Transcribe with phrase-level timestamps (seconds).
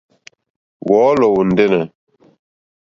[0.87, 1.85] Wɔ̌lɔ̀ wɔ̀ ndɛ́nɛ̀.